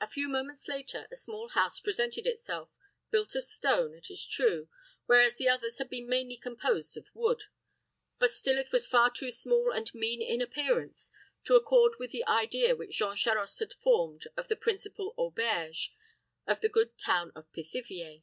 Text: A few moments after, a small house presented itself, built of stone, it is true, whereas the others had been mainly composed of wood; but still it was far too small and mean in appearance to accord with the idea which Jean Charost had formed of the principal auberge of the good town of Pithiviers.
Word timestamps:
A 0.00 0.06
few 0.06 0.28
moments 0.28 0.68
after, 0.68 1.08
a 1.10 1.16
small 1.16 1.48
house 1.48 1.80
presented 1.80 2.28
itself, 2.28 2.70
built 3.10 3.34
of 3.34 3.42
stone, 3.42 3.92
it 3.92 4.08
is 4.08 4.24
true, 4.24 4.68
whereas 5.06 5.36
the 5.36 5.48
others 5.48 5.78
had 5.78 5.90
been 5.90 6.06
mainly 6.06 6.36
composed 6.36 6.96
of 6.96 7.08
wood; 7.12 7.42
but 8.20 8.30
still 8.30 8.56
it 8.56 8.70
was 8.70 8.86
far 8.86 9.10
too 9.10 9.32
small 9.32 9.72
and 9.72 9.92
mean 9.92 10.22
in 10.22 10.40
appearance 10.40 11.10
to 11.42 11.56
accord 11.56 11.94
with 11.98 12.12
the 12.12 12.24
idea 12.28 12.76
which 12.76 12.96
Jean 12.96 13.16
Charost 13.16 13.58
had 13.58 13.72
formed 13.72 14.28
of 14.36 14.46
the 14.46 14.54
principal 14.54 15.12
auberge 15.18 15.92
of 16.46 16.60
the 16.60 16.68
good 16.68 16.96
town 16.96 17.32
of 17.34 17.50
Pithiviers. 17.52 18.22